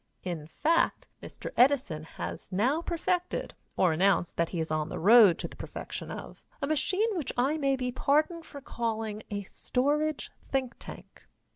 [0.23, 1.51] In fact, Mr.
[1.55, 6.09] Edison has now perfected, or announced that he is on the road to the perfection
[6.09, 11.27] of, a machine which I may be pardoned for calling a storage think tank.